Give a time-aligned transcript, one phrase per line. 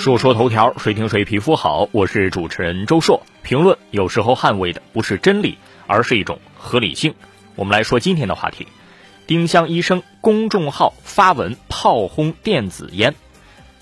[0.00, 1.86] 说说头条，谁听谁皮肤好。
[1.92, 3.22] 我是主持人周硕。
[3.42, 7.12] 评论有时候捍卫的不是真理，而是一种合理性。
[7.54, 8.66] 我们来说今天的话题：
[9.26, 13.14] 丁香医生公众号发文炮轰电子烟。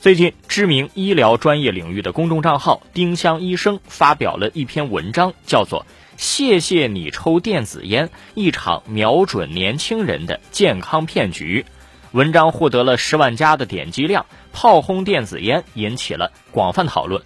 [0.00, 5.82] 最近，知名医疗专业领域的公众账号丁香医生发表了一篇文章，叫做
[6.16, 11.64] 《谢谢你抽电子烟：一场瞄准年轻人的健康骗局》。
[12.12, 17.22] 文章获得了十万加的点击量，炮轰电子烟引起了广泛讨论。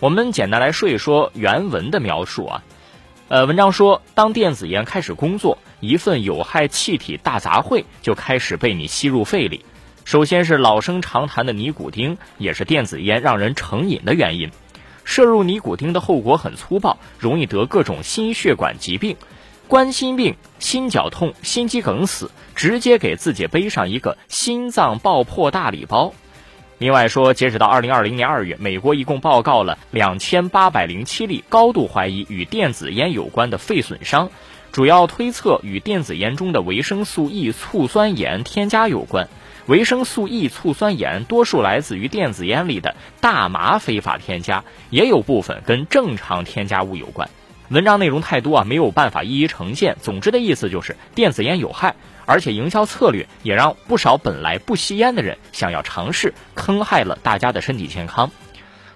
[0.00, 2.62] 我们简单来说一说原文的描述啊。
[3.28, 9.64] 呃，文章说，当电子烟开始工作，一份有害气体大杂烩就开始被你吸入肺里。
[10.04, 14.50] 首先是老生常谈的尼古丁，也是电子烟让人成瘾的原因。
[15.04, 19.16] 摄入尼古丁的后果很粗暴，容易得各种心血管疾病，
[19.66, 26.12] 冠心病、心绞痛、心肌梗死，直接给自己背上一个心脏爆破大礼包。
[26.78, 34.30] 另外说，截止到二零二零年二月，美国一共报告了两千八百零七例高度怀疑与电子烟有关的肺损伤，
[34.70, 39.28] 主要推测与电子烟中的维生素 E 醋酸盐添加有关。
[39.66, 47.30] 维生素 E 醋酸盐多数来自于电子烟里的大麻非法添加，也有部分跟正常添加物有关。
[47.70, 49.96] 文章内容太多啊，没有办法一一呈现。
[50.02, 58.30] 总之的意思就是电子烟有害，而且营销策略也让不少本来不吸烟的人想要尝试，坑害了大家的身体健康。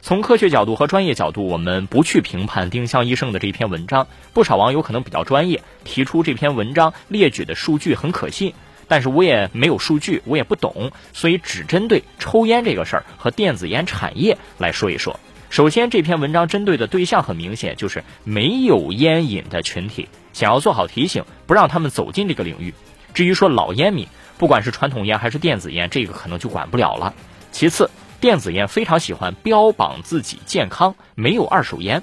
[0.02, 4.06] 从科学角度和专业角度，我们不去评判丁香医生的这篇文章。
[4.34, 8.52] 不少网友可能比较专业，提出这篇文章列举的数据很可信。
[8.86, 15.18] 但是我也没有数据，我也不懂，所以只针对抽烟这个事儿和电子烟产业来说一说。
[15.50, 22.74] 首先，这篇文章针对的对象很明显，就是没有烟瘾的群体，想要做好提醒，不让他们走进这个领域。
[23.14, 27.14] 至于说老烟民，不管是传统烟还是电子烟，这个可能就管不了了。
[27.50, 32.02] 其次，电子烟非常喜欢标榜自己健康，没有二手烟，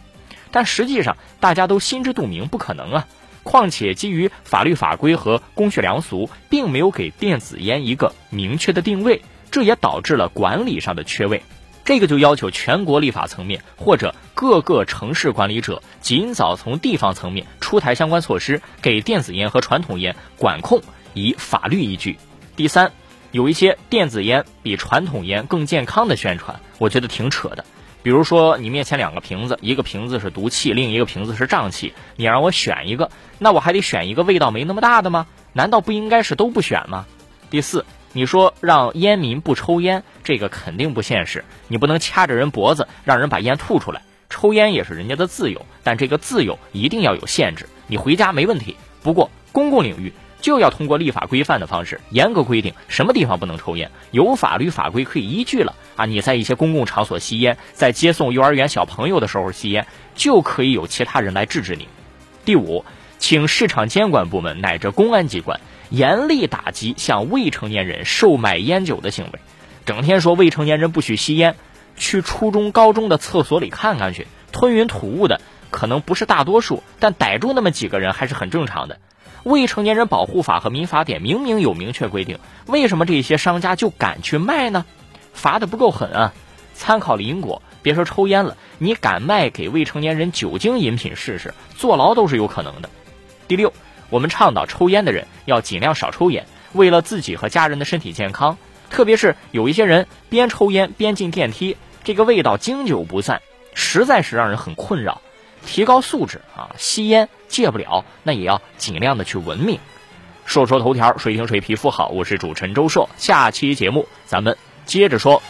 [0.50, 3.08] 但实际上大家都心知肚明，不可能啊。
[3.44, 11.44] 况且，基于法律法规和公序良俗，并没有给电子烟一个明确的定位，这也导致了管理上的缺位。
[11.86, 20.82] 这个就要求全国立法层面或者各个城市管理者尽早从地方层面出台相关措施，给电子烟和传统烟管控
[21.14, 22.18] 以法律依据。
[22.56, 22.92] 第三，
[23.32, 27.64] 有一些电子烟比传统烟更健康的宣传，我觉得挺扯的。
[28.02, 33.10] 比如说，你面前两个瓶子，一个瓶子是毒气，另一个瓶子是胀气，你让我选一个，
[33.40, 35.28] 那我还得选一个味道没那么大的吗？
[35.54, 37.06] 难道不应该是都不选吗？
[37.50, 37.86] 第四，
[38.16, 44.02] 你说让烟民不抽烟，这个肯定不现实，你不能掐着人脖子让人把烟吐出来。
[44.30, 47.68] 抽烟也是人家的自由，但这个自由一定要有限制。
[47.88, 50.14] 你回家没问题，不过公共领域。
[50.42, 56.06] 就要通过立法规范的方式，严格规定什么地方不能抽烟，有法律法规可以依据了啊！
[56.06, 61.88] 你在一些公共场所吸烟，在接送幼儿园小朋友的时候吸烟，就可以有其他人来制止你。
[62.46, 62.86] 第五，
[63.18, 65.60] 请市场监管部门乃至公安机关
[65.90, 69.40] 严厉打击向未成年人售卖烟酒的行为。
[69.86, 71.56] 整天说未成年人不许吸烟，
[71.96, 78.98] 去初中、高中的厕所里看看去，吞云吐雾的可能不是大多数，但逮住那么几个人还是很正常的。
[79.44, 84.86] 未成年人保护法和民法典明明有明确规定，为什么这些商家就敢去卖呢？
[85.34, 86.34] 罚的不够狠啊！
[86.74, 92.90] 参考邻国，别说抽烟了，你敢卖给未成年人酒精饮品试试，坐牢都是有可能的。
[93.48, 93.72] 第六，
[94.16, 98.58] 我们倡导抽烟的人要尽量少抽烟，为了自己和家人的身体健康。
[98.90, 103.42] 特别是有一些人边抽烟边进电梯，这个味道经久不散，
[103.74, 105.22] 实在是让人很困扰。
[105.66, 106.72] 提高素质啊！
[106.78, 109.78] 吸烟戒不了，那也要尽量的去文明。
[110.46, 112.08] 说说头条，谁听谁皮肤好。
[112.08, 115.44] 我是主持人周硕，下期节目咱们接着说。